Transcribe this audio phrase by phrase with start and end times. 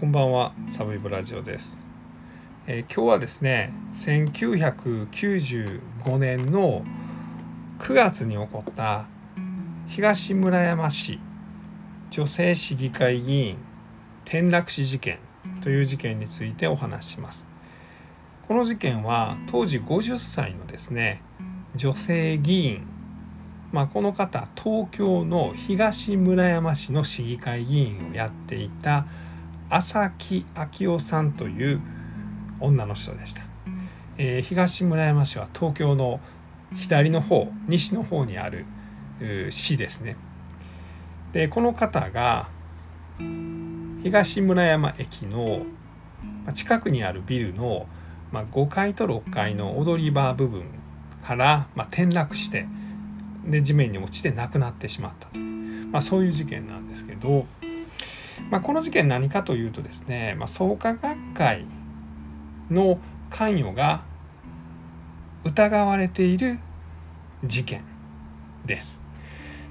[0.00, 1.84] こんばんはサブイブラジオです、
[2.66, 6.86] えー、今日はですね1995年の
[7.80, 9.04] 9月に起こった
[9.86, 11.20] 東村山市
[12.08, 13.58] 女性市議会議員
[14.24, 15.18] 転落死事件
[15.60, 17.46] という事件についてお話します。
[18.48, 21.20] この事件は当時50歳のですね
[21.76, 22.86] 女性議員
[23.70, 29.06] まあ、この方東京の東村山市の市議会議員をやっていた
[29.70, 31.80] 朝木昭夫さんという
[32.60, 33.42] 女の人でした、
[34.18, 36.20] えー、東村山市は東京の
[36.76, 38.66] 左の方西の方にある
[39.50, 40.16] 市ですね。
[41.32, 42.48] でこの方が
[44.02, 45.62] 東村山駅の
[46.54, 47.86] 近くにあるビルの
[48.32, 50.64] 5階と6階の踊り場部分
[51.24, 52.66] から転落して
[53.44, 55.38] で地面に落ちて亡くなってしまったと。
[55.38, 57.46] いう、まあ、そういう事件なんですけど、
[58.50, 61.66] まあ、この事件何かというとですね、まあ、創価学会
[62.70, 62.98] の
[63.30, 64.02] 関与が
[65.44, 66.58] 疑われている
[67.44, 67.84] 事件
[68.66, 69.00] です。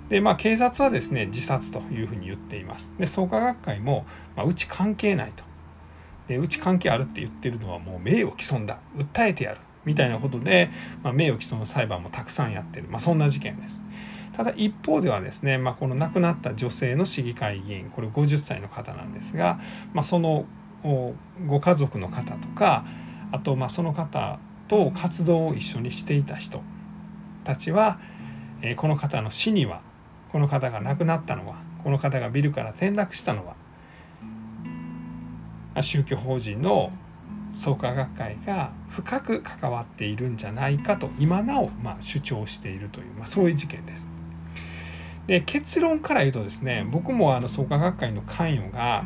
[0.09, 2.91] でまあ警察はですね自殺というふうに言っています。
[2.97, 5.43] で創価学会も、まあ、うち関係ないと。
[6.27, 10.69] でうち関係あるって言ってるのはもう名誉毀損だ訴えてやるみたいなことで、
[11.03, 13.81] まあ、名誉毀損の裁判もたくさんやってる、まあ、そんな事件です。
[14.39, 19.59] ただ一方ではですね、まあ、この亡くなった女性の市議会議員これ50歳の方なんですが、
[19.91, 20.45] まあ、その
[21.45, 22.85] ご家族の方とか
[23.33, 26.63] あとまあその方と活動を一緒にしていた人
[27.43, 27.99] たちは、
[28.61, 29.81] え、この方の死には
[30.31, 33.45] この方が亡くなったのはこの方がビルから転落したの
[35.75, 36.93] は宗教法人の
[37.51, 44.18] 創価学会が深く関わっているんじゃないかと今なおま主張しているという、まあ、そういう事件です。
[45.29, 49.05] で結論から言うとですね僕もあの創価学会の関与が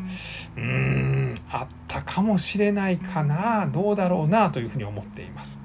[0.56, 5.60] うーんあったかもしれないかなどうだろうなというふうに思っています。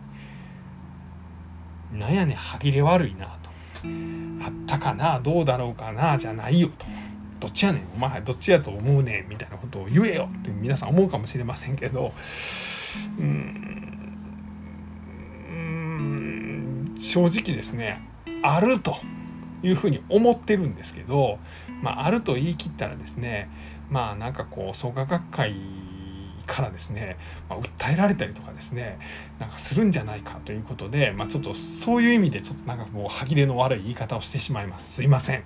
[1.93, 3.51] なんやねん歯切れ悪いなと。
[4.45, 6.87] あったかなどうだろうかなじゃないよと。
[7.39, 12.13] どっちやねんお前どっちやと思うねんみたいなことを言えよって皆さん思うかもしれませんけど
[13.17, 13.79] うん
[16.99, 18.03] 正直ですね
[18.43, 18.97] あると
[19.63, 21.39] いうふうに思ってるんですけど、
[21.83, 23.49] まあ、あると言い切ったらですね
[23.91, 25.55] まあなんかこう創価学会
[26.47, 28.99] からですね、まあ、訴えられたりとかですね
[29.39, 35.45] なんかするんじゃないかということで、まあ、ちょっとそういう意味でちょっとなんかもう歯切れの悪い言い方をしてしまいますすいません。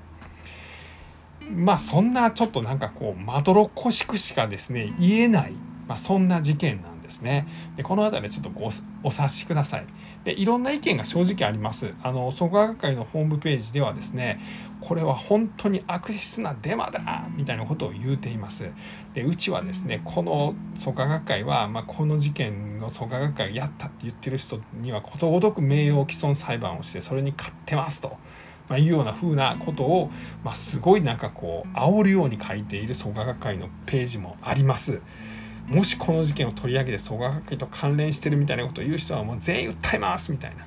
[1.51, 5.53] まあそんなちょっとなんかこうまどろっこしくしかですね言えない、
[5.89, 7.47] まあ、そんな事件なんですね。
[7.77, 8.71] でこの辺りちょっとご
[9.03, 9.87] お察しください。
[10.25, 11.93] でいろんな意見が正直あります。
[12.03, 14.41] あの創価学会のホームページではですね
[14.81, 18.71] これは本当に悪質なデマだみたいなことを言うています。
[19.15, 28.17] でうちはですねこの創価学会は、まあ、この事件の創価学会がやったって言ってる人にはことごとく名誉毀損裁判をしてそれに勝ってますと。
[28.69, 30.11] まあ、いうような風なことを、
[30.45, 35.01] まあ、すごいなんかこう煽るように書いている創価学会のページもあります。
[35.67, 40.67] もしこの事件を取り上げて創価学会と関連してるみたいなことを言う人はもう全員訴えますみたいな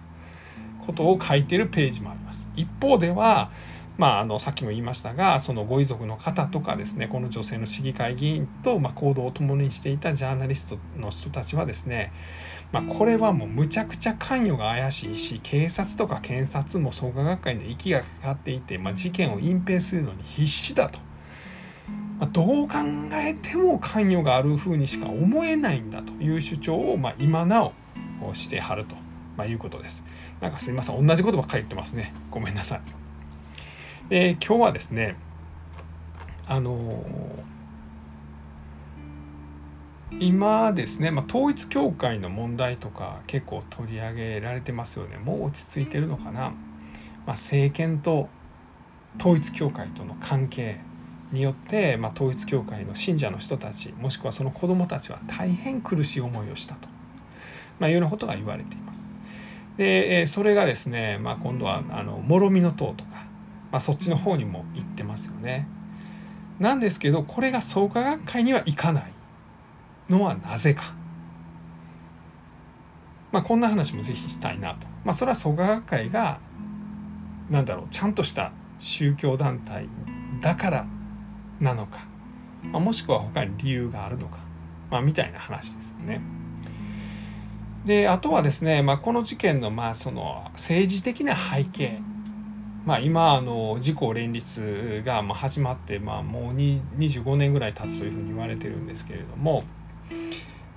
[0.86, 2.46] ことを書いてるページもあります。
[2.56, 3.52] 一方では
[3.98, 12.12] まあ、あのさっきも言いましたがそのご遺族の方とかですねこの女性の市議会議員と、まあ、行動を共にしていたジャーナリストの人たちはですね、
[12.74, 21.00] まあ、これはもうむちゃくちゃ関与が怪しいし警察とか検察も創価学会の息がかかっていて、まあ、事件を隠蔽するのに必死だと。
[22.20, 22.76] まあ、どう考
[23.14, 27.72] えても関与があるふうにしか思えないんだという主張を、まあ、今な
[28.22, 28.96] おしてはると、
[29.38, 30.04] まあ、いうことです。
[30.40, 32.14] なんかすいません同じことばっかり言ってますね。
[32.32, 32.82] ごめんなさい。
[34.10, 35.16] で今日はですね
[36.48, 37.04] あの
[40.20, 46.54] 今ですね、まあ、統一教会の問題とか結構取り上げられてますよねもう落ち着いてるのかな、ま
[47.28, 48.30] あ、政権と
[49.20, 50.80] 統一教会との関係
[51.32, 56.88] によって、まあ、統一教会の信者の人たちもしくはその子どもたちは大変苦しい思いをしたと、
[57.80, 59.06] まあ、いうようなことが言われています。
[59.78, 63.16] でそれがですね、まあ、今度はあの諸見の塔とか
[63.76, 65.68] まあ、そっちの方にも行ってますよね。
[66.60, 69.12] なんですけどこれが創価学会には行かない
[70.08, 70.94] のはなぜか。
[73.34, 74.88] まあ、こんな話もぜひしたいなと。
[75.04, 76.40] まあ、それは創価学会が
[77.50, 79.90] 何だろうちゃんとした宗教団体
[80.42, 80.86] だから
[81.60, 82.06] なのか、
[82.72, 84.38] まあ、もしくは他に理由があるのか、
[84.90, 86.22] まあ、みたいな話ですよね。
[87.86, 92.02] であとはですね、まあ、この事件のまあその政治的な背景
[92.86, 99.64] まあ、今あの自公連立がま始まって、まあ、もう25年ぐらい経つというふうに言われてるんですけれども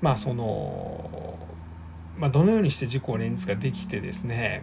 [0.00, 1.38] まあその、
[2.16, 4.62] まあ、どのようにして自公連立ができてですね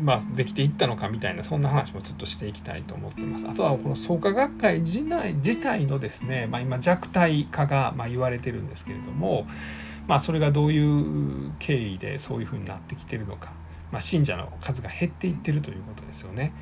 [0.00, 3.46] まあ、できていったのかみたいなそんな話もちょっとしていきたいと思ってます。
[3.48, 9.46] あとはこの創価学会自体自体のですね、まあ、今弱体化がま言われてるんですけれども、
[10.08, 13.52] まあ、それがどういう経緯でそういうふうになってきてるのか、
[13.92, 16.52] まあ、信者の数が減っていってるということですよね。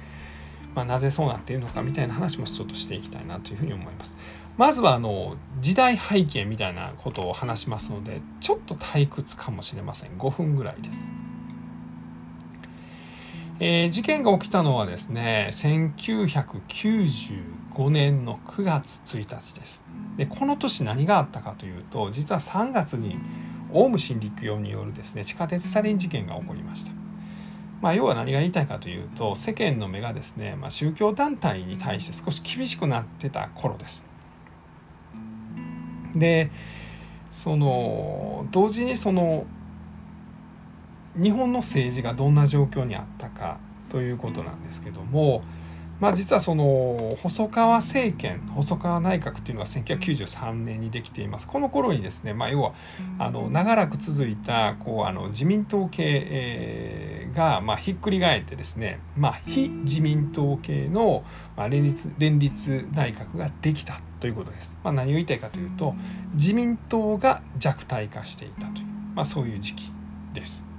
[0.74, 4.16] まあ、なぜそうなっているのかみたいな話もちょっとしていきたいなというふうに思います。
[4.56, 11.12] まずはあの時代背景みたいなことを話しますのでちょっと退屈かもしれません5分ぐらいです。
[13.64, 19.84] えー、事件が起きたのはですね1995年の9月1日です。
[20.16, 23.20] でこの年何があったかというと実は3月に
[23.72, 26.90] オウム真理教によるですね地下鉄サリン事件が起こりました。
[27.80, 34.04] まあ、要は何が言いたいかというと世間の目がですね、まあ、宗教団体に対して少し厳しくなってた頃です。
[36.16, 36.50] で
[37.30, 39.46] その同時にその
[41.16, 43.58] 日本の政治がどんな状況にあったか
[43.90, 45.42] ということなんですけども、
[46.00, 52.74] まあ、実はその細川政権細川内閣っていうのは1993年にできていますこの頃にですね、まあ、要は
[53.18, 61.24] あの長らく続いたこうあの自民党系がまひっくり返ってですね、まあ、非自民党系の
[61.70, 64.76] 連立連立内閣ができたということです。
[64.82, 65.94] まあ、何を言いたいかというと
[66.34, 69.92] 自民党が弱体化していたという、ま、そういう時期
[70.32, 70.71] です。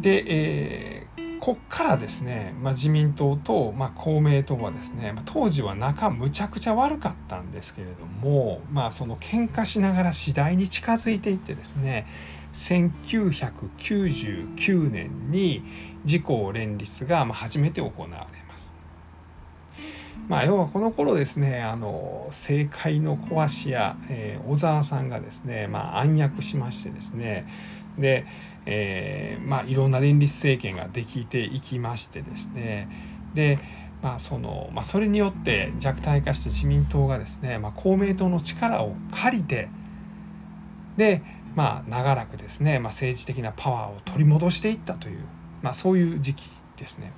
[0.00, 12.06] で、えー、こっからですね、まあ、自民党と、まあ、公明党はですね、まあ、当時は仲むちゃくちゃ悪かったんですけれども、まあ、その喧嘩しながら次第に近づいていってですね
[12.52, 15.62] 1999年に
[16.04, 18.16] 自公連立が初めて行われ
[18.48, 18.74] ます。
[20.28, 27.46] まあ、要はこの頃ですねあの政界の壊し屋、えー、小沢さんがですね、まあ、暗躍しましてですね
[27.98, 28.26] で、
[28.66, 32.88] えー、まあ、いろんな連立政権ができていきましてですね
[33.34, 33.58] で
[34.02, 39.68] まあそのまあ、それによって弱体化して自民党がですね、まあ、公明党の力を借りて
[40.96, 41.22] で
[41.54, 45.24] まあ、長らくですね、まあ、政治的なパワーを取り戻していったという、
[45.62, 47.12] まあ、そういう時期ですね。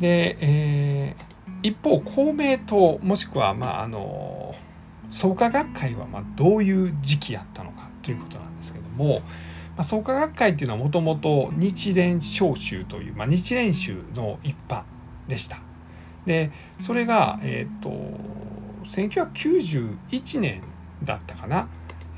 [0.00, 4.54] で、えー、一方公明党もしくは、まあ、あの
[5.10, 9.22] 創価学会はまあどういう時期やったのかということなんですけども、
[9.76, 14.84] まあ、創価学会っていうのはもともと日蓮召集という、まあ、日蓮宗の一派
[15.28, 15.58] でした。
[16.24, 16.50] で
[16.80, 20.62] それが、えーと、と1991年
[21.04, 21.68] だったかな。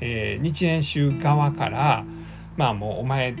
[0.01, 2.05] えー、日蓮宗側から
[2.55, 3.35] まあもうお前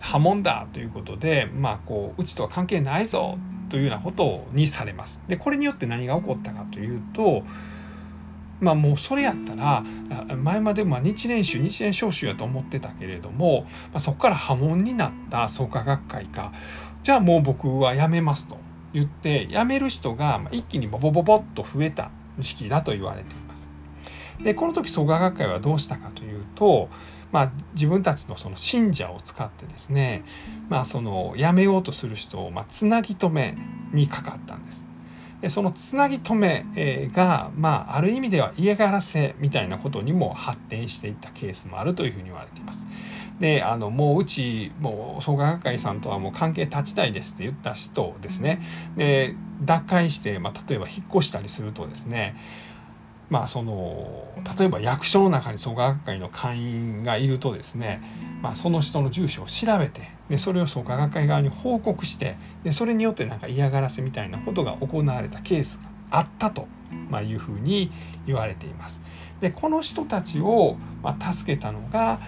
[0.00, 3.38] 破門だということでまあこううちとは関係ないぞ
[3.70, 5.22] というようなことにされます。
[5.28, 7.44] でこれによって何が起こったかというと
[8.60, 9.84] まあもうそれやったら
[10.36, 13.62] 前までま日蓮宗日蓮召集やと思ってたけれども、
[13.92, 16.52] まあ、そこから破門になった創価学会か
[17.02, 18.56] じゃあもう僕は辞めますと
[18.92, 23.68] 言って辞める人が一気にボボボボッと増えた時期だと言われています。
[24.42, 26.88] でこの時創価学会はどうしたかというと、
[27.30, 30.24] まあ、自分たちのその信者を使ってですね、
[30.68, 33.56] まあ、その辞めようとする人を、まあ、つなぎ止め
[33.92, 34.86] にかかったんです。
[35.48, 42.86] そのつなぎ止めが、まあ、ある意味では嫌がらせみたいなことにも発展していったケースもあるというふうに言われています。
[43.40, 48.62] であのもううちもう創価学会さんとはもう関係断ちたいですって言った人ですね
[48.96, 52.36] で脱会して、まあ、例えば引っ越したりするとですね
[53.30, 54.28] まあ、その
[54.58, 58.02] 例えば役所の中に創価学会の会員がいるとですね、
[58.42, 65.78] まあ、その人の住所を調べてでそれを創価学会側に報告してでそれによってなんか嫌がらせみたいなことが行われたケース
[66.10, 66.68] があったと、
[67.10, 67.90] まあ、いうふうに
[68.26, 69.00] 言われています。
[69.40, 72.20] でこの人たちを、まあ、助けたのが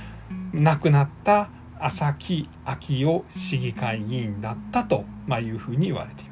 [0.52, 6.25] 亡くなった浅木昭夫市議会議員だったと、まあ、いうふうに言われています。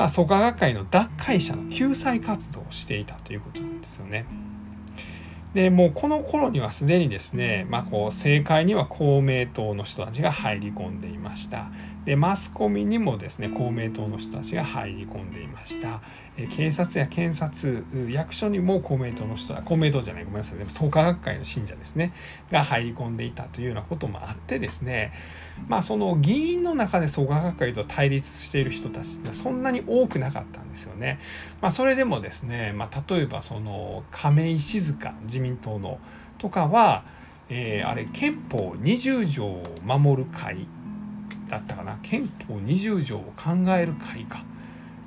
[0.00, 4.24] まあ、創価学会の脱会者の救済活動をしていたということなんですよね。
[5.52, 11.66] でもうこの頃にはすでにですね、まあ、こう政界には公明党の人たちが入り込んでいました。
[12.06, 16.00] でマスコミにもですね公明党の人たちが入り込んでいました。
[16.38, 22.14] え警察や検察役所にも公明党の人は公明党じゃないごめんなさいでも創価学会の信者ですね
[22.50, 25.12] が入り込んでいたというようなこともあってですね
[25.68, 31.20] まあその議員の中で創価学会と対立している人たちってそんなに多くなかったんですよね。
[31.60, 35.98] まあ、それでもですね、まあ、例えばその亀井静香自民党の
[36.38, 37.04] とかは、
[37.48, 40.66] えー、あれ憲法20条を守る会
[41.48, 41.98] だったかな。
[42.02, 44.38] 憲法20条を考える会か、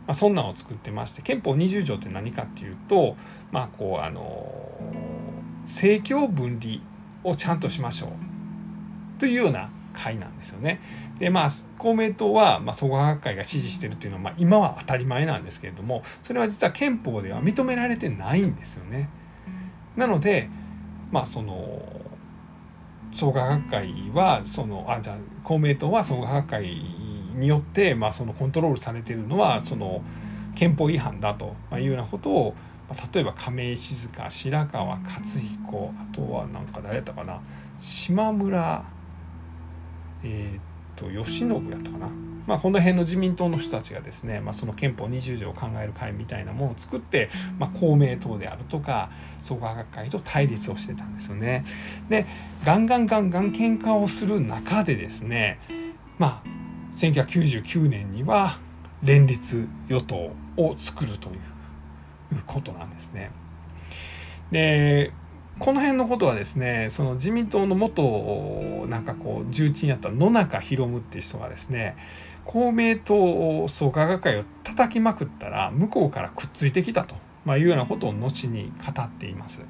[0.07, 3.15] まあ、そんなんを作ってまして憲法20条って何かっていうと
[3.51, 4.51] まあこうあの
[5.63, 6.75] 政教分離
[7.24, 9.19] をちゃんとしましょう。
[9.19, 10.81] というような会なんですよね。
[11.19, 19.09] でまあ公明党は、まあ、創価学会が支持してるっていうのは、まあ、今は当たり前なんですけれどもそれは実は憲法では認められてないんですよね。
[19.95, 20.50] なので
[21.12, 21.81] まあその
[23.13, 26.65] 創価学会はそのあじゃあ公明党は創価学会
[27.35, 30.01] によって、まあ、そのコントロールされてるのはその
[30.55, 32.55] 憲法違反だというようなことを
[33.13, 37.39] 例えば亀井静香白川勝彦あとは何か誰やったかな
[37.79, 38.83] 島村
[40.24, 40.62] えー、っ
[40.96, 42.08] と慶喜やったかな、
[42.48, 49.10] まあ、この辺の自民党の人たちがですね、まあ、その憲法20条を考える会みたいなものを作って、まあ、公明党であるとか
[49.42, 51.65] 創価学会と対立をしてたんですよね。
[52.10, 52.25] で
[52.65, 55.60] ガンガンガンガン喧嘩をする中でですね
[56.18, 58.60] まあ1999年には
[59.01, 61.32] 連立与党を作るとい
[62.36, 63.32] うことなんですね。
[64.51, 65.12] で
[65.60, 71.95] この辺のことはですねその自民党の元なんかこう重鎮やった野中博夢っていう人がですね
[72.45, 79.62] 公明党創価学会を叩きまくったら向こうからくっついてきたと、まあ、いうようなことを後に語っています。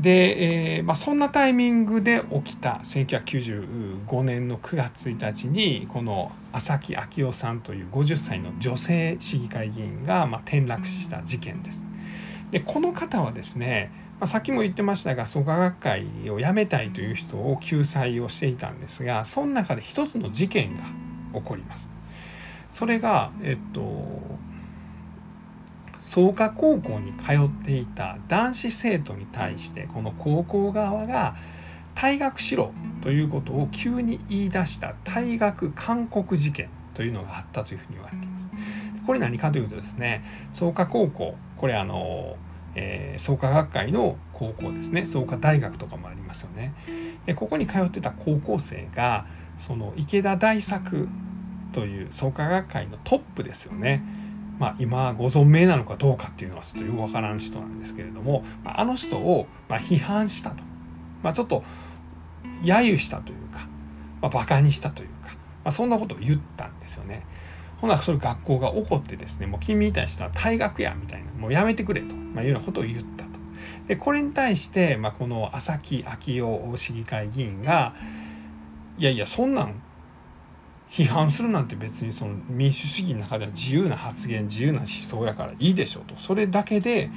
[0.00, 11.89] で、えーまあ、そんなタイミングで起きた1995年の9月1日にこの浅木昭夫さんという50歳の女性市議会議員が、まあ、転落した事件です。
[12.50, 20.82] でこの方はですね、まあ、さっきも言ってましたが創価学会を辞めたいという人を救済をしていたんですがその中で一つの事件が
[21.38, 21.90] 起こります。
[22.72, 23.80] それが、えっと、
[26.00, 31.36] 創価高校に通っていた男子生徒に対してこの高校側が
[31.94, 38.48] 退学しろということを急に言い出した退学勧告事件というのがあったというふうに言われています。
[39.06, 42.36] これ何かというとですね創価高校これあの、
[42.74, 46.72] えー、創価学会の高校ですね創価大学とかもありますよね。
[47.26, 49.26] でここに通ってた高校生が
[49.58, 51.06] その池田大作
[51.72, 54.02] という創価学会のトップですよね。
[54.58, 60.62] まあ、今ご存命なのかどうかっていうのはちょっとよくわからん人なんですけれどもあの人をま批判したと、
[61.22, 61.62] まあ、ちょっと
[62.62, 63.66] 揶揄したというか、
[64.20, 65.28] まあ、バカにしたというか、
[65.64, 67.26] まあ、そんなことを言ったんですよね。
[67.80, 71.30] ほなそれ学校が怒ってですねもう君みたいな人は退学やみたいな。
[71.32, 73.30] もうやめてくれと、まあ、いうようなことを言ったと。
[73.88, 77.94] でこれに対して、まあ、この浅木昭夫市議会議員が
[78.98, 79.82] いやいやそんなん
[80.90, 86.16] 批判するなんて別にその民主主義の中では自由な発言自由な思想やからいいでしょうと。
[86.16, 87.10] それだけで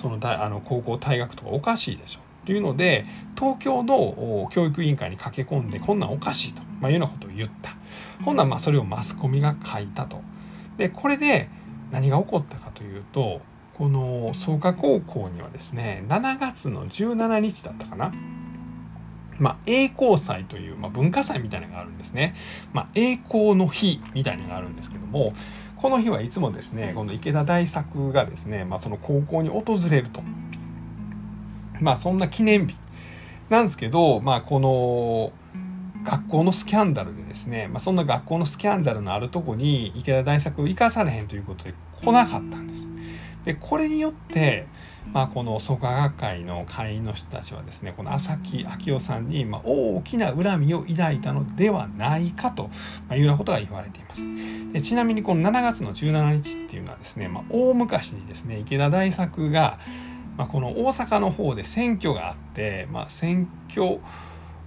[0.00, 3.04] そのあの高校退学とかおかしいでしょというので
[3.36, 7.76] 東京の教育委員会に駆け込んでこんなんおかしいと、まあ、いうようなことを言った。
[8.24, 10.20] ほんなまあそれをマスコミが書いたと。
[10.76, 11.48] でこれで
[11.90, 13.40] 何が起こったかというと
[13.74, 18.12] この創価高校にはですね7月の17日だったかな。
[19.38, 22.34] まあ、栄光祭という、まあ、文化祭みたいなのがあるんですね。
[22.72, 25.34] まあ、栄光の日みたいなのがあるんですけども、
[25.76, 30.22] この日はいつもですね、この池田大作がですね、まあ、その高校に訪れると。
[31.80, 32.74] まあ、そんな記念日
[33.50, 35.32] なんですけど、まあ、この、
[36.06, 42.86] 学校のスキャンダルでですね、まあ、そんな学校のスキャンダルのあるとこに池田大作を生かされへんということで来なかったんです。
[43.44, 44.66] でこれによって、
[45.12, 52.70] まあ、この創価学会の会員の人たちはですねこの朝木昭夫さんに、ま大きな恨みを抱いたのではないかと
[53.12, 54.22] いうようなことが言われています。
[54.72, 59.78] でちなみにこの7月の17日っていうのはですね、まあ、大昔にですね池田大作が、
[60.36, 64.00] ま、この大阪の方で選挙があって、まあ、選挙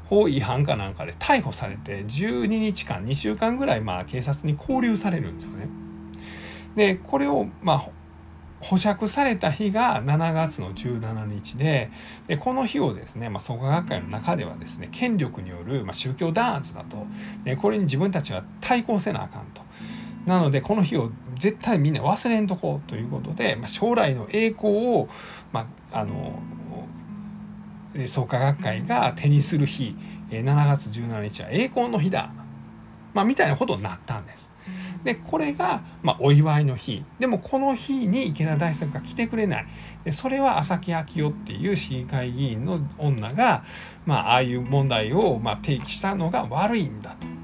[0.09, 5.67] 法違反かなんかで逮捕されて12日間2週間ぐらいまあ警察に拘留されるんですよね。
[6.75, 7.89] でこれをまあ
[8.61, 11.91] 保釈された日が7月の17日で
[12.27, 17.05] でこの日をですね、まあ、創価学会の中ではですね権力による、まあ、宗教弾圧だと
[17.45, 19.61] でこれに自分たちは対抗せなあかんと。
[20.25, 25.09] なのでこの日を絶対みんな忘れんとこうということで、まあ、将来の栄光を、
[25.53, 26.39] まあ、あの
[28.07, 29.95] 創価学会が手にする日
[30.29, 32.31] 7月17日は栄光の日だ、
[33.13, 34.49] まあ、みたいなことになったんです。
[35.03, 39.67] でこれが、まあ、お祝いの日でもこの日に池田大作が来てくれない
[40.03, 43.63] でそれは朝木昭夫っていう市議会議員の女が、
[44.05, 47.38] まあ、ああいう問題を、まあ、提起したのが悪いんだと。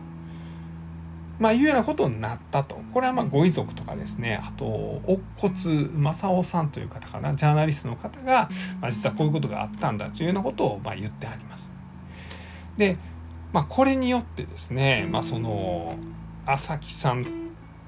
[1.40, 2.76] まあ、いうようなことになったと。
[2.94, 8.50] これはまあご遺族とかですね、あと、乙骨正夫さんという方かな、ジャーナリストの方が、
[8.82, 11.72] まあ、実はこういうことがあったんだというようなことをまあ言ってあります。
[12.78, 12.98] で、
[13.54, 15.96] まあ、これによってですね、まあ、その
[16.46, 17.26] 朝木さん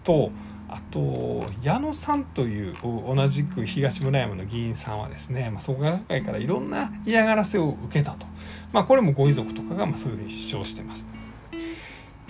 [0.03, 0.31] と
[0.69, 8.25] あと矢野さんという同じく東村山の議員さんはですね、まあ、創価学会からいろんな嫌がらせを受けたと、
[8.73, 11.07] まあ、これもご遺族とかがまあそういうふうに主張してます。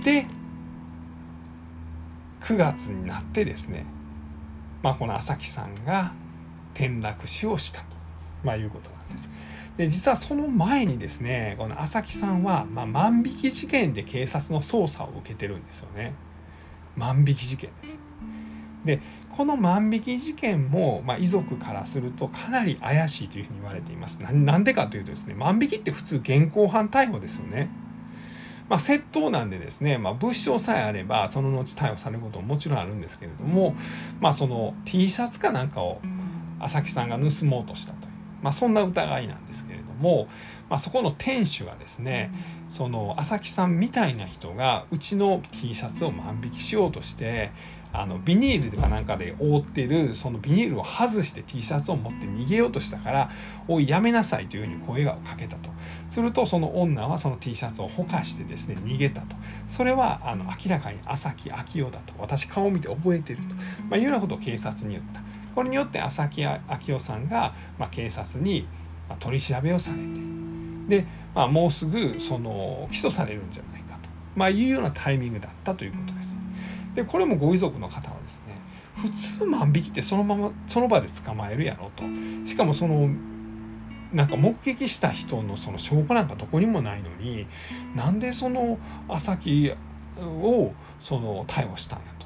[0.04, 0.28] で
[2.48, 3.86] 9月になってですね、
[4.82, 6.14] まあ、この朝木さんが
[6.74, 7.86] 転落死をしたと、
[8.42, 9.30] まあ、いうことなんです。
[9.76, 16.14] で実はその前にですねこの朝木さんは、まあ、万引き事件で警察の捜査を受けてるんですよね。
[16.96, 18.00] 万引き事件です。
[18.86, 19.02] で
[19.36, 24.20] この万引き事件も、まあ、遺族からするとかなり怪しいというふうに言われています。
[24.20, 27.70] なんでかというとですね万引きって普通現行犯逮捕ですよね。
[28.70, 33.76] まあ、窃盗なんでですね、まあ、物証さえあればその後逮捕されることももちろんあるんですけれども、
[34.20, 36.02] まあ、その T シャツかなんかを
[36.60, 40.28] 朝木さんが盗もうとしたという、まあ、そんな疑いなんですけれども、
[40.70, 42.32] まあ、そこの店主がですね
[42.70, 47.52] その朝木さんみたいな人がうちの T シャツを万引きしようとして
[48.00, 53.32] あのビニールかなんかで覆ってるそのビニールを外して T シャツを持って逃げようとしたから
[53.68, 55.70] 「おいやめなさい」というふうに声がかけたと。
[56.10, 59.36] するとその女はその T シャツをほかしてですね逃げたと。
[59.68, 62.14] それはあの明らかに朝木昭夫だと。
[62.20, 63.62] 私顔を見て覚えてると、ま
[63.94, 65.22] あ、いうようなことを警察に言った。
[65.56, 68.68] これによって朝木昭夫さんが、まあ、警察に
[69.20, 70.04] 取り調べをされて。
[70.88, 76.37] で、まあ、もうすぐその起訴されるんじゃないかと、まあ、いうようなタイミングだったということです。
[76.98, 78.60] でこれもご遺族の方はですね
[78.96, 82.04] 普通万引きってそのままその場で捕まえるやろと
[82.50, 83.08] しかもその
[84.12, 87.46] なんか目撃した人のその証拠なんかどこにもないのに
[87.96, 89.72] なんでその朝木
[90.20, 92.26] をその逮捕したんやと。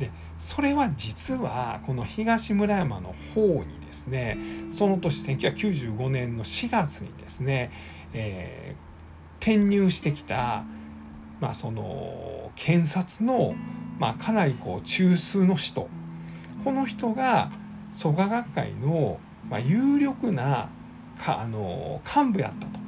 [0.00, 4.38] でそれは実はこの東村山の方にですね
[4.74, 7.70] その年1995年の4月にですね、
[8.12, 10.64] えー、転入してきた、
[11.40, 13.54] まあ、その検察の
[14.00, 15.88] まあ、かなりこう中枢の人
[16.64, 17.52] この人が
[17.92, 20.70] 創価学会の、まあ、有力な
[21.22, 22.80] かあの幹部やったと。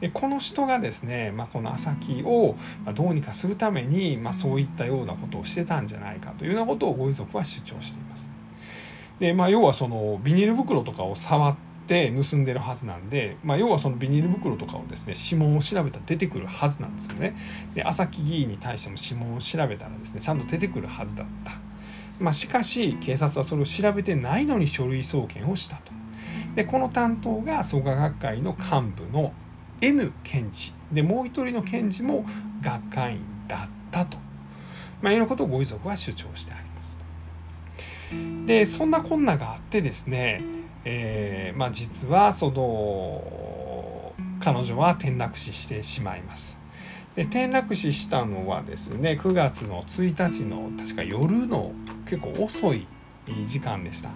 [0.00, 2.54] でこの人がですね、まあ、この朝木を
[2.94, 8.30] どうにかするために、まあ、そういったようなことをしてたんじゃないかというようなことをご遺族は主張しています。
[9.18, 17.36] でまあ、要はそのビニール袋とかを触っって盗んでるはずなんで、まあ、要はそのビニール袋とかをですね指紋を調べたら出てくるはずなんですよね。
[17.74, 21.52] で朝木議員に対しても指紋を調べたらですねちゃんと出てくるはずだった。
[22.18, 25.92] まあ、しかし警察はそれを調べてないのに書類送検をしたと。
[26.56, 29.32] でこの担当が創価学会の幹部の
[29.80, 32.24] N 検事でもう一人の検事も
[32.62, 34.16] 学会員だったと、
[35.02, 38.46] まあ、いうようなことをご遺族は主張してあります。
[38.46, 40.55] でそんなこんながあってですね
[40.88, 46.56] えー、まあ、実はその彼女は転落死してしまいます。
[47.16, 51.72] で転落死したのはですね9月の1日の確か夜の
[52.04, 52.86] 結構遅い
[53.48, 54.10] 時間でした。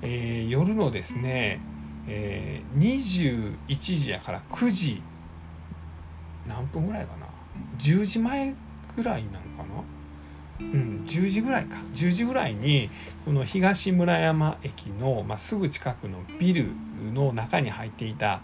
[0.00, 1.60] えー、夜のですね、
[2.08, 5.02] えー、21時やから9時
[6.48, 7.26] 何分ぐらいかな
[7.78, 8.54] ？10時前
[8.96, 9.99] ぐらいなのかな？
[10.60, 11.76] うん、10時ぐらいか。
[11.94, 12.90] 10時ぐらいに
[13.24, 16.70] この東村山駅の、まあ、すぐ近くのビル
[17.12, 18.42] の中に入っていた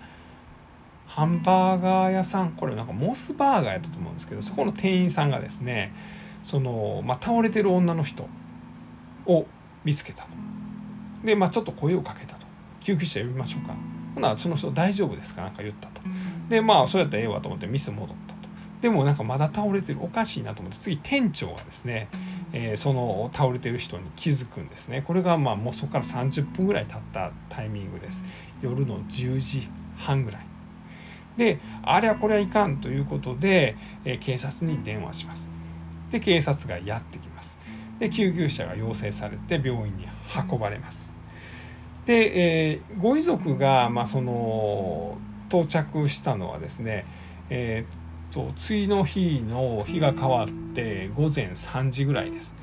[1.06, 2.52] ハンバーガー屋さん。
[2.52, 5.94] これなんかモスバーガーやったと思うんですけどそこの店員さんがですね
[6.42, 8.28] その、まあ、倒れてる女の人
[9.26, 9.46] を
[9.84, 10.28] 見つけたと。
[11.24, 12.46] で、まあ、ちょっと声をかけたと。
[12.80, 13.74] 救急車呼びましょうか。
[14.14, 15.42] ほなその人大丈夫ですか？
[15.42, 16.00] なんか言ったと。
[16.48, 18.25] でまあそれやったらええわと思って店戻った
[18.86, 22.08] でもなんかまだ倒れてるおかしいなと思って次店長がですね、
[22.52, 25.02] えー、その倒れてる人に気づくんですね。
[25.04, 28.22] これがまあもうそこから30分ぐらい経ったタイミングです。
[28.62, 30.46] 夜の10時半ぐらい。
[31.36, 35.48] であれはこれはいかんということで、えー、警察に電話します。
[36.12, 37.58] で警察がやってきます。
[37.98, 40.06] で救急車が要請されて病院に
[40.48, 41.10] 運ばれます。
[42.06, 45.18] で、えー、ご遺族が、まあ、その
[45.48, 47.04] 到着したのはですね、
[47.50, 48.05] えー
[48.36, 52.54] と次の日の日が変わって午前3時ぐらいです。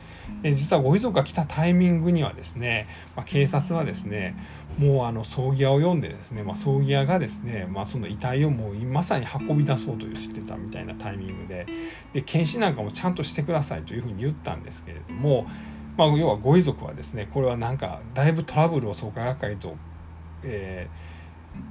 [0.41, 4.37] で実はご遺族が来たタイミングにはですね、まあ、警察はですね
[4.77, 11.65] もうあの葬儀屋を読んでですね、まあ、葬儀屋がですね、まあ、その遺体をもうまさに運び出そうとしてたみたいなタイミングで
[12.13, 15.47] で検視なんかもちゃんとしてくださいというふうに言ったんですけれども、
[15.97, 19.75] まあ、要はご遺族はですねこれはなんかだいぶトラブルを創価学会と、
[20.43, 21.12] えー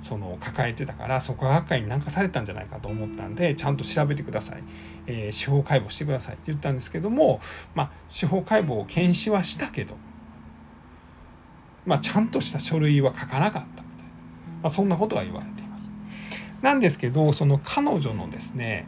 [0.01, 4.63] その抱えてたからそこ学会に何かされたんじゃないかと思ったんでちゃんと調べてください、
[5.07, 7.41] えー、司法解剖してくださいって言ったんですけども、
[7.75, 9.95] まあ、司法解剖を検視はしたけど、
[11.87, 13.85] まあ、ちゃんとした書類は書かなかったみたいな、
[14.63, 15.91] まあ、そんなことが言われています。
[16.63, 18.87] なんですけどその彼女のですね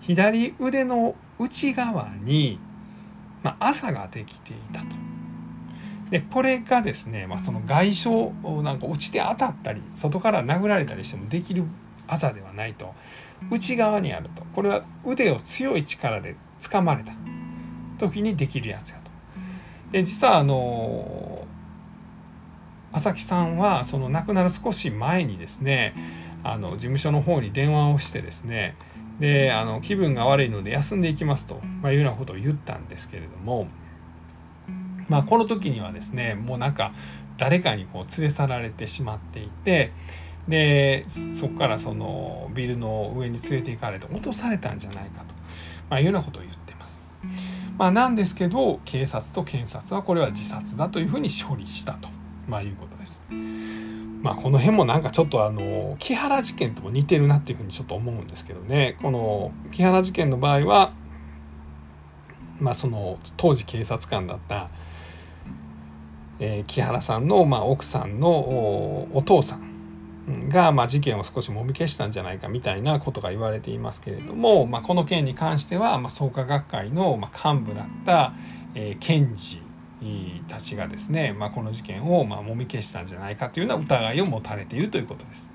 [0.00, 2.58] 左腕の内側に、
[3.42, 5.07] まあ、朝ができていたと。
[6.10, 8.08] でこれがですね、まあ、その外傷
[8.62, 11.64] なんか落ちて当たったり外から殴られたりしてもできる
[12.06, 12.94] 朝ではないと。
[13.50, 14.42] 内側にあると。
[14.54, 17.12] これは腕を強い力で掴まれた。
[17.98, 19.10] 時にできるやつやと。
[19.92, 21.46] で実はあの
[22.92, 25.94] 朝木さんはその亡くなる少し前にですね
[26.42, 28.76] あの事務所の方に電話をしてですね
[29.20, 33.66] であの気分が悪いので休んでいきますと、まあ、いうようなことを言ったんですけれども、
[35.08, 36.92] まあ、この時にはですねもうなんか
[37.38, 39.92] 誰かにこう連れ去られてしまっていて
[40.48, 45.34] でそこからそのビルの上に連れて行かれて落とされたんじゃないかと、
[45.90, 47.02] まあ、いうようなことを言ってます。
[47.76, 52.08] まあ、なんですけど警察と検察はこれは自殺だというふうに処理したと、
[52.48, 53.22] まあ、いうことです。
[54.22, 60.92] まあ、この辺もなんかちょっとあの木原事件とも似てるなっていうふうにちょっと思うんですけどねこの木原事件の場合は、
[62.58, 64.70] まあ、その当時警察官だった、
[66.40, 78.34] えー、木原さんの、まあ、奥さんのお父さんが、まあ、事件を少しもみ消したんじゃないかみたいなことが言われていますけれども、まあ、この件に関しては、まあ、創価学会の、まあ、幹部だった、
[78.74, 79.62] えー、検事
[80.48, 85.50] たちがですね、まあ、この事件をまあもみ消したんじゃないかというような疑いを持たれているということです。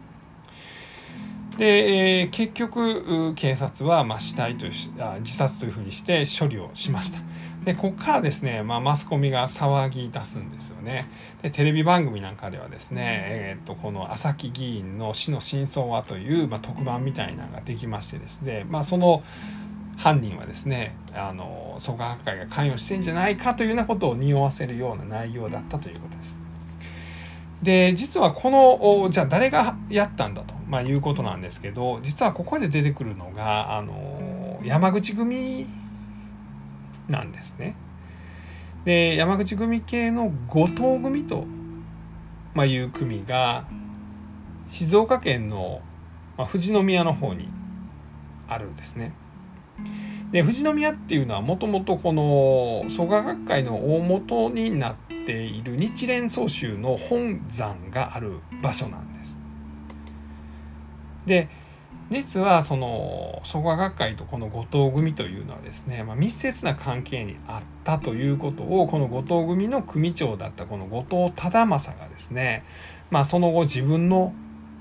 [1.58, 7.20] で、えー、結局警察はまあ死体というあ自殺というふうにして処理をしました。
[7.64, 11.10] でここからですね、まあ、マスコミが騒ぎ出すんですよね。
[11.42, 19.24] でテレビ番組なんかではですね、えー、とこの朝木議員の死の真相はという、まあ、特番みたいなのができましてですね、まあ、その
[19.96, 26.43] 犯人はですねあの創価学会が関与してんじゃないかというようなことを匂わせるような内容だったということです。
[27.64, 35.68] で実はこのじゃあ誰がやったんだと、まあ、いうことなんですけど実はここで出てくるのがあの山口組
[37.08, 37.76] なんですね。
[38.86, 41.46] で山口組系の後藤組と、
[42.54, 43.66] まあ、いう組が
[44.70, 45.82] 静岡県の、
[46.38, 47.48] まあ、富士宮の方に
[48.50, 49.14] あるんですね。
[50.32, 59.38] で富士宮っていうのはもともとこの創価学会の大元になっている日蓮宗宗の本山がある場所なんです。
[61.26, 61.50] で
[62.10, 72.64] 実はその創価学会とこの後藤組というのはですね、まあ、密接な関係にあったということをこの後藤組の組長だったこの後藤忠政がですね、
[73.10, 74.34] まあ、その後自分の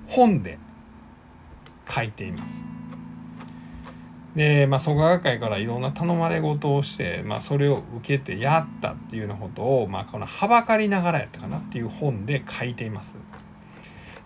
[0.09, 0.59] 本で
[1.89, 2.65] 書いています。
[4.37, 13.15] で、まあ、創価学会からいろんな頼まれ事をして、まあ、それを受けてやったっていうようなことを、まあ、このはばかりながらやったかなっていう本で書いています。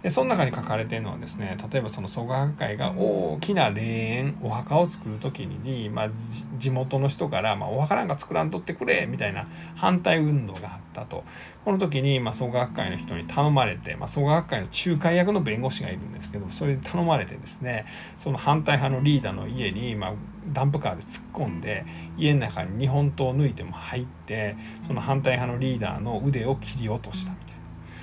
[0.07, 6.11] でその中に書かれてるのはですね例えばその創価学会が大きな霊園お墓を作る時に、まあ、
[6.59, 11.25] 地元の人から、まあ、お墓なんか作らんとってくれみたいな反対運動があったと。
[11.65, 17.85] この時に、まあ、創価学会の人に頼まれて、まあ、創価学会の仲介役の弁護士がいるんですけどそれで頼まれてですね
[18.17, 20.15] その反対派のリーダーの家に、まあ、
[20.53, 21.85] ダンプカーで突っ込んで
[22.17, 27.61] 家の中に日本刀を抜いても入ってその反対派のリーダーの腕を切り落としたみたいな、ま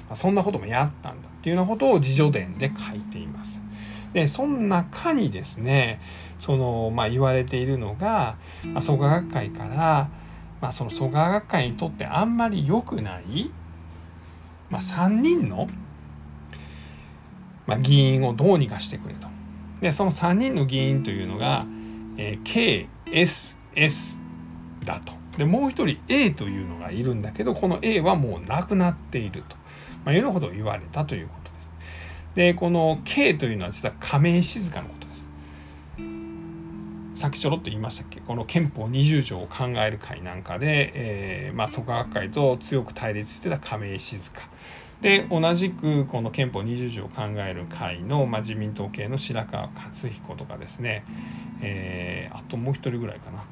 [0.09, 3.61] あ、そんなこともやったんだっていうようなことを自叙伝で書いています。
[4.13, 5.99] でその中にですね
[6.39, 10.09] その、まあ、言われているのが、まあ、創価学会から、
[10.61, 13.51] まあ、その創価学会にとってあんまり良くない、
[14.69, 15.67] まあ、3人の、
[17.67, 19.27] まあ、議員をどうにかしてくれと。
[19.81, 21.65] でその3人の議員というのが、
[22.15, 24.17] えー、KSS
[24.85, 25.11] だと。
[25.37, 29.57] でもう一人 A というのがいるんだけどこの A はもうなくなっていると。
[30.05, 31.75] まあ、いうようなことを言われたということです。
[32.35, 35.23] でこの K というのは実は亀井静香のことです。
[37.21, 38.19] さっきちょろっと言いましたっけ？
[38.21, 44.41] この憲法20条を考える会なんかで、えーまあ、創価学会と強く対立してた亀井静香。
[45.01, 51.03] で同じくこの憲法20条を考える会の、まあ、自民党系の白川勝彦とかですね、
[51.61, 53.43] えー、あともう一人ぐらいかな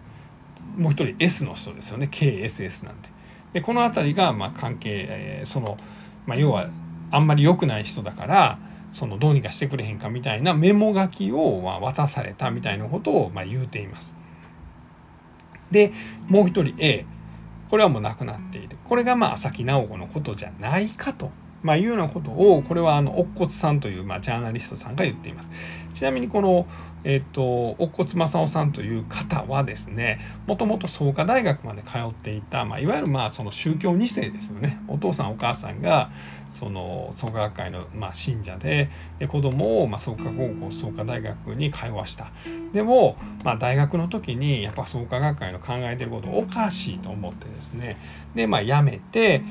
[0.77, 3.09] もう一人 S の人ですよね KSS なんて。
[3.53, 5.77] でこの辺りがまあ関係、えー、その
[6.25, 6.69] まあ、要は
[7.11, 8.59] あんまり良くない人だから
[8.91, 14.15] そのどうにかしてくれへんかみたいなメモ書きをま渡されたみたいなことをま言うています。
[15.71, 15.93] で
[16.27, 17.05] もう一人 A
[17.69, 21.31] これはもう亡くなっているこれがまあ朝木直子のことじゃないかと
[21.63, 25.51] まあ、いうようなことをこれはあの乙骨さんという、まあ、ジャーナリストさんが言っています。
[25.93, 26.65] ちなみにこの
[27.03, 34.79] えっと、乙骨正夫さんという方はですねもともと創価大学まで通っていた、まあ、いわゆるまあその宗教2世ですよね。
[34.87, 36.11] お父さんお母さんが
[36.49, 42.31] その創価学会のまあ信者でで子供をまあ創価高校創価大学に通わした。
[42.73, 47.97] でも、まあ、大学の時にやっぱ創価学会の考えてることおかしいと思ってですね。
[48.35, 49.41] でまあ辞めて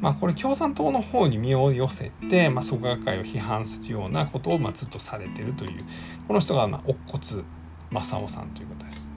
[0.00, 5.84] まあ、これ共産党の方に身を寄せて、まあ、創価学会を批判するようなことをまあずっとされてるという
[6.26, 7.44] この人がまあ乙骨
[7.90, 9.10] 正夫さんということです。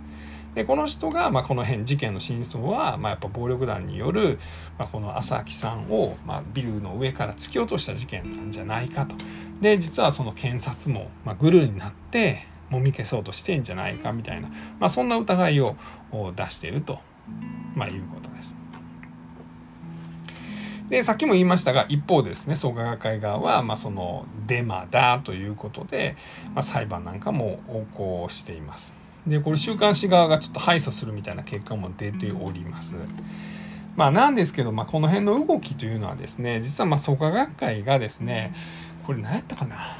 [0.55, 4.39] でこの人が、まあ、この辺事件の真相は、まあ、やっぱ暴力団による、
[4.77, 9.15] まあ、この朝木さんを、まあ、ビルの上から突き落とした事件なんじゃないかと。
[9.61, 15.75] で実はその検察も、まあ、グルになってもみ消そうとしてんじゃないかみたいな、まあ、そんな疑いを
[16.35, 16.99] 出していると、
[17.75, 18.62] まあ、いうことです。
[20.89, 26.15] でさっきも言いましたが一方ですね創価学会側は、まあ、そのデマだということで、
[26.53, 27.85] まあ、裁判なんかも横
[28.25, 28.95] 行しています。
[29.25, 32.95] でこれ週刊誌側がちょっと敗訴するみたいな結果も出ております。
[33.95, 38.53] まあ、なんですけど、まあ、この辺の動きというのはですね実はまあ創価学会がですね
[39.05, 39.97] これ何やったかな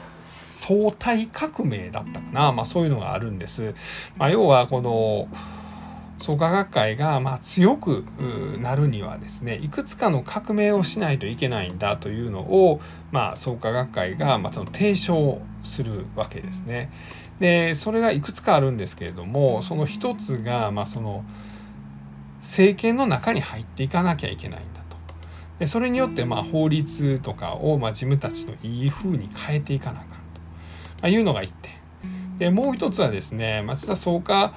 [0.48, 3.76] 相対革命だったかな、まあ、そういうのがあるんです。
[4.18, 5.28] まあ、要はこの
[6.24, 8.06] 創価学会がま強く
[8.62, 12.80] なるにはですねいくつかの革命をしないといけないんだというのを、
[13.12, 16.90] まあ、創価学会がまその提唱するわけですね。
[17.42, 21.26] でそれがいくつかあるんですけれどもその一つがまその
[22.40, 24.96] 政権の中に入っていかなきゃいけないんだと。
[25.60, 30.16] でそれによってま法律とかをま自分たちのいい風に変えていかなあかんと、
[31.02, 31.74] まいうのが一点。
[32.40, 34.54] でもう一つはですね町田創価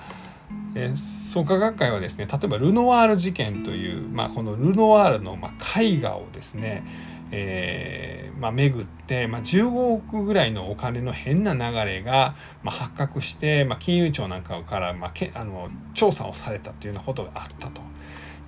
[0.75, 0.95] え
[1.33, 6.85] 創価学会はですね例えばルノワール事件という、まあ、このルノワールの、まあ、絵画をですね、
[7.31, 17.81] えーまあ、巡って、まあ、15億ぐらいのお金の変な流れが、まあ、発覚して、まあ、金融庁なんかから、まあ、けあの調査をされたというようなことがあったと。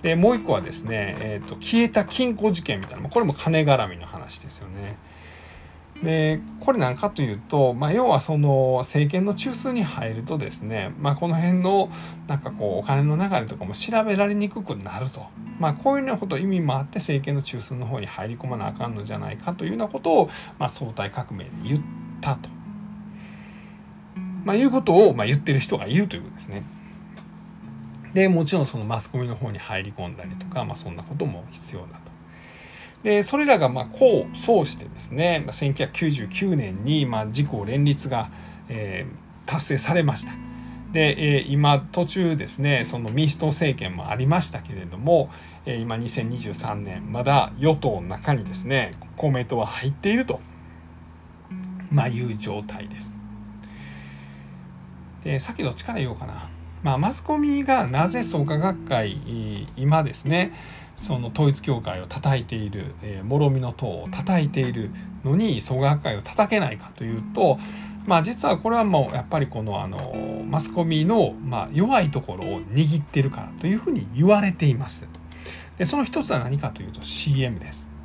[0.03, 4.97] でもう一個はですね、えーと、消えた金庫事件みたいなこれも金絡みの話ですよね。
[6.03, 11.91] でこれ何かというと、まあ、要はその政権の中枢に入るとですね、まあ、この辺の
[12.27, 15.25] なんかこうお金の流れとかも調べられにくくなると、
[15.59, 21.81] まあ、こういうようなこと意味もあって政権の中枢の方に入り込まなあかんのじゃないかというようなことを、まあ、相対革命で言っ
[22.21, 22.49] たと、
[24.45, 26.63] まあ、いうことを、まあ、言ってる人がいるということですね。
[28.13, 32.08] でもちろんそのマスコミの方に入り込んだりとか、まあ、そんなことも必要だと。
[33.03, 38.29] でそれらがまあ功を奏してですね1999年にまあ自公連立が、
[38.67, 40.33] えー、達成されました。
[40.91, 45.29] で、えー、今途中ですねその民主党政権もありましたけれども、
[45.65, 50.41] えー、今2023年まだ与党の中にですね公明党は入っていると、
[51.91, 53.15] まあ、いう状態です。
[55.23, 56.49] でさっきどっちから言おうかな。
[56.81, 60.53] まあ、マスコミがなぜ創価学会今ですね
[61.01, 64.91] その統一教会を叩いている、えー、諸見の塔を叩いている
[65.23, 67.59] のに創価学会を叩けないかというと
[68.05, 75.05] まあ実はこれはもうやっぱりこのあのマスコミの、まあ、弱いところを握ってるからというふうに言われています。
[75.77, 77.98] でその一つは何かというと CM です。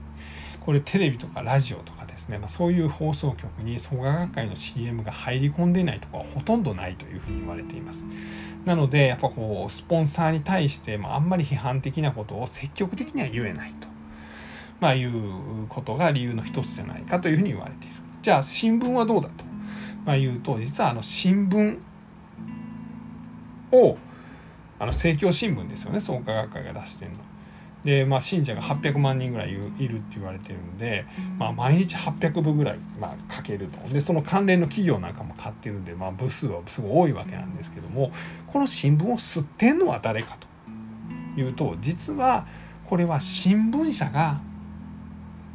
[0.65, 8.07] これテレビとかラジオとかですね、まあ、そういう放送局に創価学会の CM が入り込んでいないところはほとんどないというふうに言われています。
[8.65, 13.89] なのでやっぱこうスポンサーに対してまあんまり批判的なことを積極的には言えないと、
[14.81, 15.13] まあ、いう
[15.69, 17.95] ことが理由の一つじゃないかというふうに言われている。
[18.23, 19.45] じゃあ新聞はどうだと、
[20.07, 21.79] まあ、いうと実はあの新聞
[23.73, 23.99] を
[24.79, 27.19] あの政教新聞ですよね創価学会が出してるの。
[27.85, 31.05] で、まあ、信者が800万人ぐらいいるって言われてるんで、
[31.39, 33.79] まあ、毎日800部ぐらい、まあ、書けると。
[33.93, 38.11] でその関連の企業なんかも買ってるんで、まあ、部数はすごい多いわけなんですけども
[38.47, 40.39] この新聞を吸ってんのは誰か
[41.37, 42.47] というと実は
[42.89, 44.41] これは新聞社が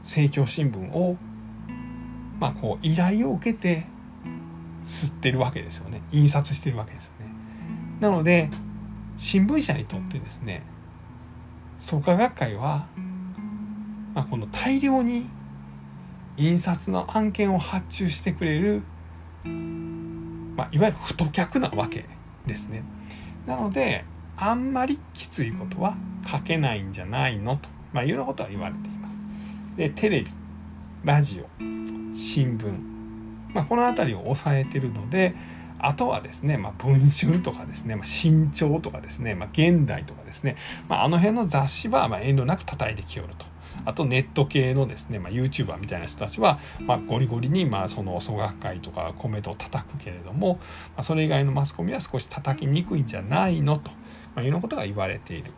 [0.03, 1.17] 政教新聞を、
[2.39, 3.85] まあ、こう依頼を受けて
[4.85, 6.01] 吸ってるわけですよね。
[6.11, 7.25] 印刷してるわけですよね。
[7.99, 8.49] なので
[9.17, 10.63] 新聞社にとってですね
[11.79, 12.87] 創価学会は、
[14.13, 15.29] まあ、この大量に
[16.37, 18.83] 印刷の案件を発注してくれる、
[20.55, 22.05] まあ、いわゆる太客なわけ
[22.45, 22.83] ですね。
[23.47, 24.05] なので
[24.37, 25.97] あんまりきついことは
[26.29, 29.19] 書けないんじゃないのと、まあ、いうようなことは言われています。
[29.75, 30.31] でテレビ
[31.03, 31.47] ラジオ
[32.13, 35.33] 新聞、まあ、この辺りを抑えてるので
[35.79, 43.45] あとはですね、まあ、文春とかですね、まあ、新潮とかですね、まあ、現代とかですね、まあ、あの辺の雑誌はま遠慮なく叩いてきよると。
[43.85, 50.59] あとネット系のですね、まあ、YouTuber みたいな人たちは、まあ、ゴリゴリにまあその創学会とかコメントを叩くけれども、
[50.95, 53.95] まあ、それ以外のマスコミは少し叩きにくいんじゃないのと、ま
[54.37, 55.53] あ、いうようなことが言われている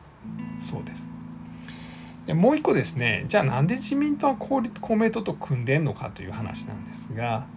[0.61, 1.07] そうです。
[2.27, 4.61] でもう一個ですねじゃあなんで自民党は公
[4.95, 7.47] 明党と組んでんのかという話なんですが、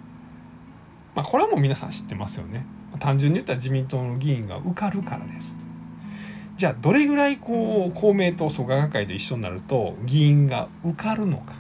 [1.15, 2.67] まあ、これはもう皆さん知ってますよね。
[3.01, 5.57] 単純に言ったら自民党の議員が受かるからです。
[6.57, 11.55] じゃあどれぐらいこう公明党創価学会と一緒になると議員が受かるのか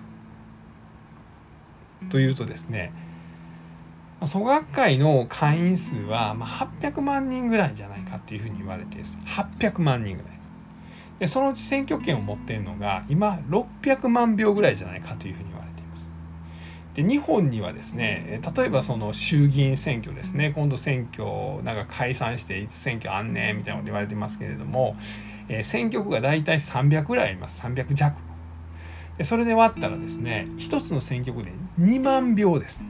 [2.10, 2.92] というとですね
[4.24, 10.54] 創学会の会員数は800万人ぐらいじゃないかっていうふうに言われてです800万人ぐらいです
[11.18, 15.73] でそのうち選挙権を持っているのが今600万票ぐらいじゃないかというふうに言われて
[16.94, 24.96] で日本にはですね例えばその衆議院選挙ですね今度選挙なんか解散していつ選挙あんねんみたいなこと言われてますけれども、
[25.48, 27.60] えー、選挙区が大体300ぐらいあります。
[27.60, 28.16] 300弱。
[29.18, 32.80] でそれで割ったらですね1つの選挙区で2万票です。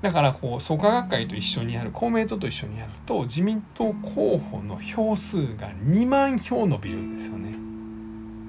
[0.00, 7.54] だからこう創価学会と一緒にやる公明党と一緒にやると自民党候補の票数が2万票伸びるんですよね。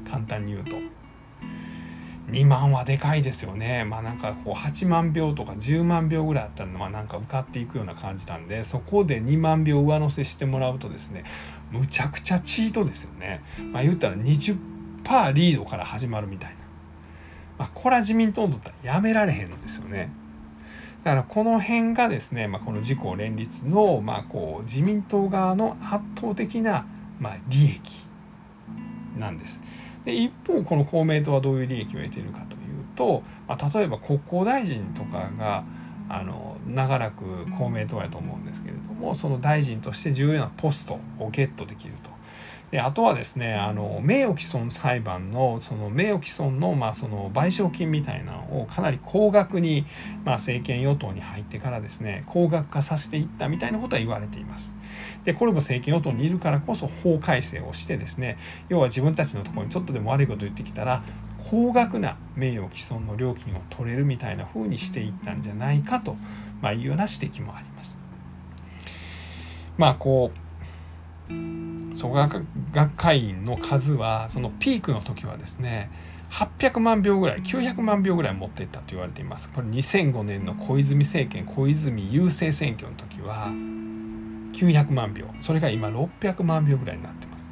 [0.09, 1.00] 簡単に言うと。
[2.29, 3.83] 2万はでかいですよね。
[3.83, 11.25] まあなんかこう8万票とか10万票ぐらいあったらまあなんか受かっていくような感じなんでそこで2万票上乗せしてもらうとですね
[11.71, 13.43] むちゃくちゃチートですよね。
[13.71, 16.55] まあ言ったら20%リードから始まるみたいな。
[17.57, 20.11] まあこれは自民党にとったらやめられへんのですよね。
[21.03, 26.85] だからこの辺がですね、まあ、この自公連立の、まあ、こう自民党側の圧倒的な、
[27.19, 28.05] まあ、利益
[29.17, 29.61] なんです。
[30.05, 32.61] で一方この公明党はどういう利益を得ているかという
[32.95, 35.63] と、まあ、例えば国交大臣とかが
[36.09, 37.23] あの長らく
[37.57, 42.10] 公明党やと思うんですけれどもその大臣として重要なポストをゲットできると。
[42.71, 49.85] であとはですねあの名誉毀損裁判のその名誉毀損の,、まあその賠償金みたいなのをかなり高額に、
[50.23, 54.75] まあ、政権与党に入ってからですね高額化させていったみたいなことは言われています。
[55.25, 58.37] でこれも政権与党にいるからこそ法改正をしてですね
[58.69, 61.03] 要は自分たちのところにちょっとでも悪いこと言ってきたら
[61.49, 66.15] 高額な名誉毀損の料金を取れるみたいな風にしていったんじゃないかと、
[66.61, 67.99] まあ、いうような指摘もあります。
[69.77, 70.50] まあこう
[72.01, 75.91] 創学学会員の数はそのピークの時はですね
[76.31, 79.49] 800万票ぐらい900万票ぐらい持っていったと言われています。
[79.49, 83.49] これ2005年の小泉政権小泉郵政選挙の時は
[84.53, 85.25] 900万票。
[85.41, 87.49] それが今600万票ぐらいになってます、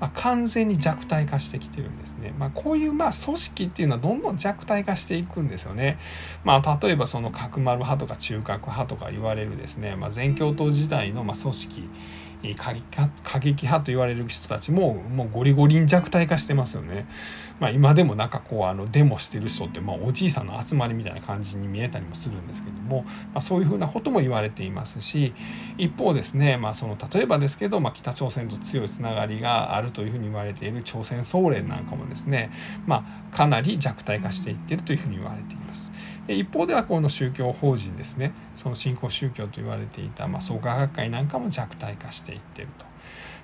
[0.00, 5.98] まあ、完全に弱体化してきてるんですね、まあ、こういうまあ組織っていうのはどんどん弱体化していくんですよね、
[6.44, 11.88] まあ、例えばその角丸派とか中核派とか言われるですね、まあ、全共闘時代のま組織
[12.56, 17.06] 過激派過激派と言われる人たちももうゴリゴリに弱体化してますよね。
[17.58, 25.32] まあ、今でもなんかこうあのデモしてる人ってまあおじいさんの集まりみたいな感じに見えたりもするんですけども、まあ、そういうふうなことも言われていますし
[25.78, 32.50] 一方ですね、まあ、その例えばですけど、まあ、北朝鮮と強いつながりがあるというふうに言われている朝鮮総連なんかもですね、
[32.86, 35.90] まあ、かなり弱体化していってるというふうに言われています。
[36.26, 42.86] で一方ではこの宗教法人ですねその新興宗教と言われていた、まあ、創価学会なんかも弱体化していってると。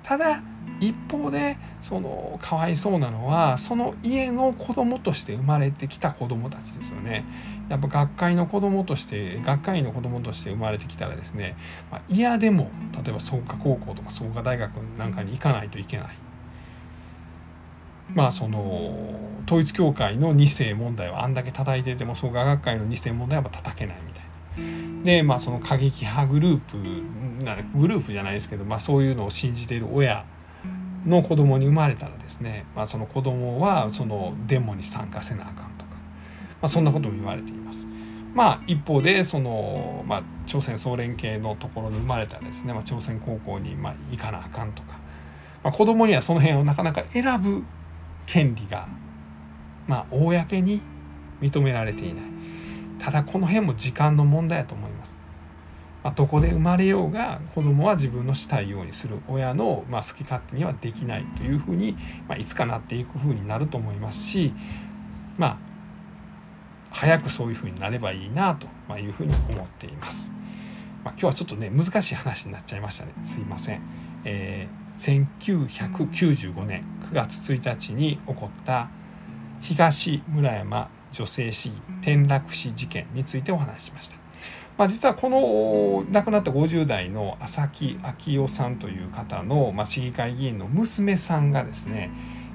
[0.03, 0.43] ただ
[0.81, 7.25] 一方でそのかわいそうなのはその家の子供として生まれてきた子供たちですよね。
[7.69, 11.57] やっぱ学会の子供として学会の子供として生まれてきたらですね、
[11.91, 12.71] まあ、嫌でも
[13.05, 16.09] 例えば創価高校とか創価大学なんかに行かないといけない。
[18.15, 24.25] まあその統一教会の2世問題をあんだけ叩いてても創価学会の2世問題は叩けないみたい
[24.99, 25.05] な。
[25.05, 26.77] でまあその過激派グループ
[27.75, 30.25] グループじゃないですけど、まあ、そういうのを信じている親
[31.07, 35.91] の子供に生まれたらですね、まあ、その子供はそのデモに参加せなあかんとか、
[36.61, 37.87] まあ、そんなことも言われています。
[38.35, 44.99] まあ、一方でその、まあ、朝鮮総連系のところに生まれたらですね、まあ、朝鮮高校にまあ行かなあかんとか、
[45.63, 47.63] まあ、子供にはその辺をなかなか選ぶ
[48.27, 48.89] 権利が、
[49.87, 50.81] まあ、公に
[51.41, 52.25] 認められていない
[52.99, 55.19] ただこの辺も時間の問題だと思います、
[56.05, 61.97] まあ、どこで生まれようが子供は自分のしたいようにする親の、まあ、好き勝手にはできないというふうに、
[62.29, 64.53] まあ、いつかなっていくふうになると思いますし
[65.37, 65.73] まあ
[66.91, 68.67] 早くそういうふうになればいいなと
[68.99, 70.31] いうふうに思っています。
[71.03, 73.81] まあ、今日はちょっとね難しい話になっちゃいましたねすいません。
[74.25, 78.89] えー1995年9月1日に起こった
[79.61, 84.17] 東村山女性市議転落死事件についてお話ししました。
[84.79, 92.11] まあ、実はこの亡くなった50代の朝木昭夫さんという方の、まあ、市議会議員の娘さんがですね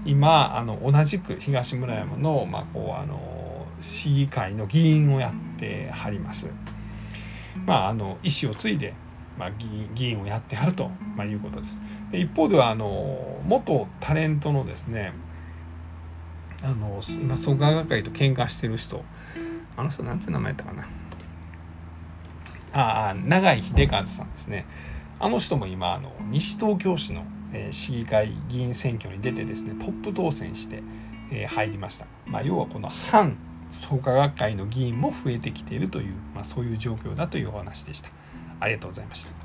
[0.06, 6.50] 今あの同じく東村山の,、まあ、こうあの市議会の議員をやってはります。
[7.66, 8.94] まあ、あの意思を継いで、
[9.38, 11.80] まあ、議員をやってはると、まあ、いうことです。
[12.12, 15.14] で一方ではあの元タレントのですね
[16.64, 19.04] あの今創価学会と喧嘩してる人
[19.76, 20.88] あの人なんて名前やったかな。
[22.74, 24.66] ああ永井秀和さんですね。
[25.20, 30.84] あの人も今あの西東京市の、えー、市議会議員選挙に出てですねトップ当選して、
[31.32, 33.36] えー、入りました、まあ、要はこの反
[33.90, 38.10] 創価学会の議員も増えてきているという、まあ、そういう状況だというお話でした。
[38.60, 39.37] ありがとうございました。